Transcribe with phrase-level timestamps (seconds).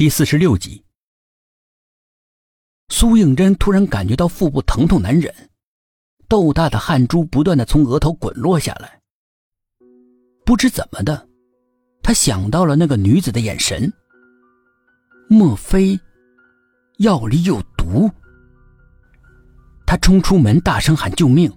[0.00, 0.82] 第四十六集，
[2.88, 5.30] 苏应真突然感觉到腹部疼痛难忍，
[6.26, 8.98] 豆大的汗珠不断的从额头滚落下来。
[10.46, 11.28] 不知怎么的，
[12.02, 13.92] 他想到了那个女子的眼神。
[15.28, 16.00] 莫非
[16.96, 18.10] 药里有毒？
[19.86, 21.52] 他冲出门，大声喊救命。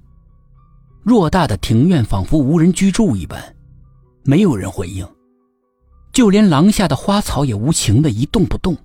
[1.06, 3.56] 偌大的庭院仿佛无人居住一般，
[4.26, 5.08] 没有人回应。
[6.14, 8.78] 就连廊下的花草也无情的一动不动。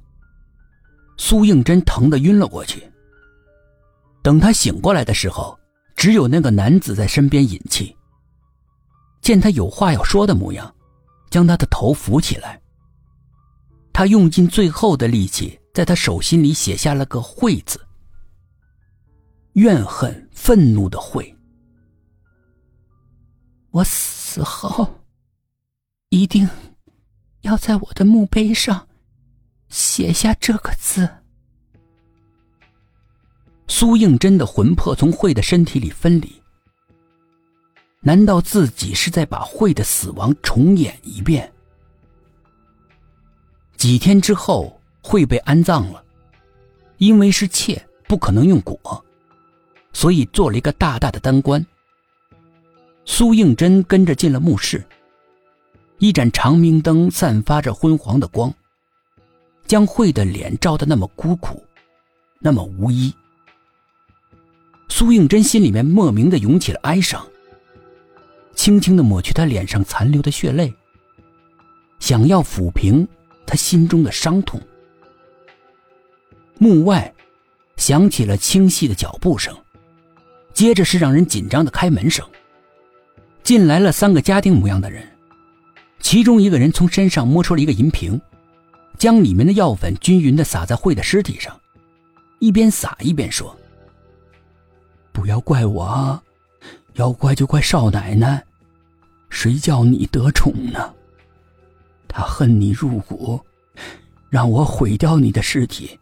[1.19, 2.91] 苏应真疼得晕了过去。
[4.23, 5.59] 等他醒过来的时候，
[5.95, 7.95] 只有那个男子在身边引气。
[9.21, 10.75] 见他有话要说的模样，
[11.29, 12.61] 将他的头扶起来。
[13.93, 17.81] 他用尽最后的力气，在他手心里写下了个“会”字，
[19.55, 21.37] 怨恨、愤怒的“会”。
[23.71, 24.89] 我死后，
[26.11, 26.49] 一定。
[27.43, 28.89] 要在我的墓碑上
[29.69, 31.09] 写下这个字。
[33.69, 36.43] 苏应真的魂魄从慧的身体里分离，
[38.01, 41.53] 难道自己是在把慧的死亡重演一遍？
[43.77, 46.03] 几天之后，慧被安葬了，
[46.97, 49.03] 因为是妾，不可能用椁，
[49.93, 51.65] 所以做了一个大大的单棺。
[53.05, 54.85] 苏应真跟着进了墓室。
[55.99, 58.55] 一盏长明灯散发着昏黄的光，
[59.67, 61.61] 将慧的脸照得那么孤苦，
[62.39, 63.13] 那么无依。
[64.89, 67.27] 苏应真心里面莫名的涌起了哀伤，
[68.55, 70.73] 轻轻的抹去他脸上残留的血泪，
[71.99, 73.07] 想要抚平
[73.45, 74.61] 他心中的伤痛。
[76.59, 77.13] 墓外
[77.77, 79.57] 响起了清晰的脚步声，
[80.55, 82.25] 接着是让人紧张的开门声。
[83.43, 85.05] 进来了三个家丁模样的人。
[86.01, 88.21] 其中一个人从身上摸出了一个银瓶，
[88.97, 91.59] 将里面的药粉均匀的撒在慧的尸体上，
[92.39, 93.55] 一边撒一边说
[95.13, 96.23] ：“不要怪我，
[96.95, 98.43] 要怪就怪少奶奶，
[99.29, 100.95] 谁叫你得宠呢？
[102.07, 103.39] 他恨你入骨，
[104.31, 105.99] 让我毁掉你的尸体，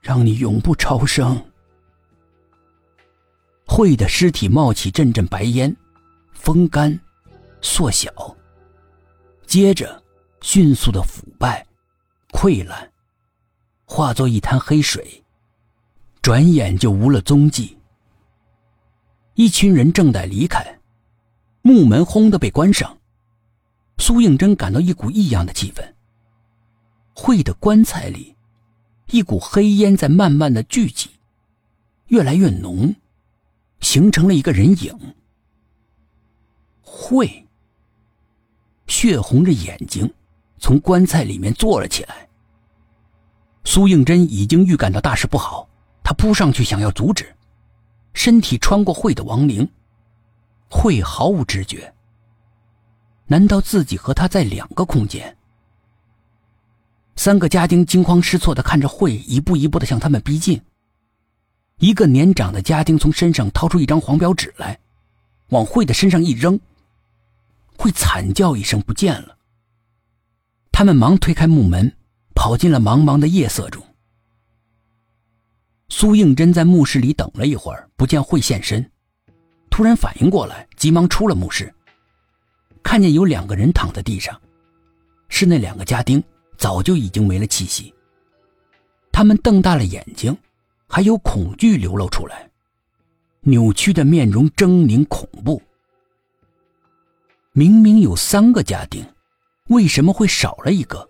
[0.00, 1.40] 让你永不超生。”
[3.64, 5.74] 慧的尸体冒起阵阵白烟，
[6.32, 6.98] 风干，
[7.60, 8.36] 缩小。
[9.50, 10.00] 接着，
[10.42, 11.66] 迅速的腐败、
[12.30, 12.88] 溃烂，
[13.84, 15.24] 化作一滩黑水，
[16.22, 17.76] 转眼就无了踪迹。
[19.34, 20.78] 一群人正在离开，
[21.62, 22.96] 木门轰的被关上。
[23.98, 25.82] 苏应真感到一股异样的气氛。
[27.12, 28.36] 会的棺材里，
[29.08, 31.10] 一股黑烟在慢慢的聚集，
[32.06, 32.94] 越来越浓，
[33.80, 34.96] 形成了一个人影。
[36.82, 37.48] 会。
[38.90, 40.12] 血红着眼睛，
[40.58, 42.28] 从棺材里面坐了起来。
[43.64, 45.68] 苏应真已经预感到大事不好，
[46.02, 47.32] 他扑上去想要阻止，
[48.14, 49.66] 身体穿过会的亡灵，
[50.68, 51.94] 会毫无知觉。
[53.26, 55.36] 难道自己和他在两个空间？
[57.14, 60.60] 三个家丁惊慌失措的看着会一步一步的向他们逼近。
[61.78, 64.78] 一个年长的家丁从身上掏出一张黄表纸来，
[65.50, 66.58] 往会的身上一扔。
[67.80, 69.38] 会惨叫一声，不见了。
[70.70, 71.90] 他们忙推开木门，
[72.34, 73.82] 跑进了茫茫的夜色中。
[75.88, 78.90] 苏应真在墓室里等了一会儿，不见会现身，
[79.70, 81.74] 突然反应过来，急忙出了墓室，
[82.82, 84.38] 看见有两个人躺在地上，
[85.30, 86.22] 是那两个家丁，
[86.58, 87.94] 早就已经没了气息。
[89.10, 90.36] 他们瞪大了眼睛，
[90.86, 92.50] 还有恐惧流露出来，
[93.40, 95.62] 扭曲的面容狰狞恐怖。
[97.52, 99.04] 明明有三个家丁，
[99.70, 101.08] 为什么会少了一个？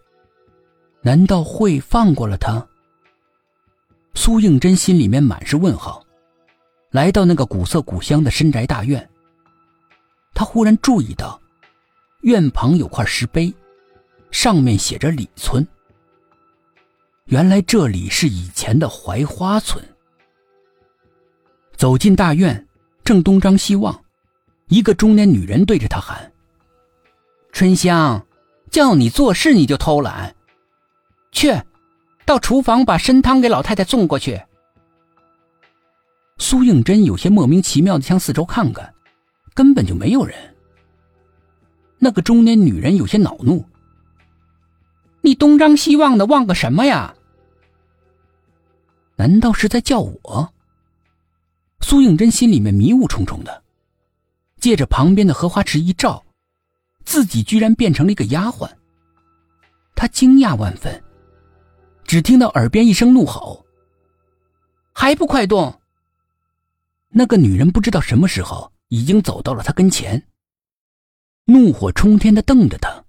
[1.02, 2.66] 难道会放过了他？
[4.14, 6.02] 苏应真心里面满是问号。
[6.92, 9.06] 来到那个古色古香的深宅大院，
[10.32, 11.38] 他忽然注意到，
[12.22, 13.52] 院旁有块石碑，
[14.30, 15.66] 上面写着“李村”。
[17.26, 19.84] 原来这里是以前的槐花村。
[21.76, 22.66] 走进大院，
[23.04, 24.02] 正东张西望。
[24.70, 26.32] 一个中年女人对着他喊
[27.50, 28.24] ：“春香，
[28.70, 30.32] 叫你做事你就偷懒，
[31.32, 31.60] 去，
[32.24, 34.40] 到厨房把参汤给老太太送过去。”
[36.38, 38.94] 苏应真有些莫名其妙的向四周看看，
[39.54, 40.36] 根本就没有人。
[41.98, 43.64] 那个中年女人有些恼怒
[45.20, 47.12] ：“你东张西望的望个什么呀？
[49.16, 50.52] 难道是在叫我？”
[51.82, 53.64] 苏应真心里面迷雾重重的。
[54.60, 56.22] 借着旁边的荷花池一照，
[57.04, 58.70] 自己居然变成了一个丫鬟。
[59.96, 61.02] 他惊讶万分，
[62.04, 63.64] 只听到耳边一声怒吼
[64.94, 65.80] ：“还不快动！”
[67.12, 70.26] 那个女人不知道什么时候已经走到了他跟前，
[71.46, 73.04] 怒火冲天的瞪着他。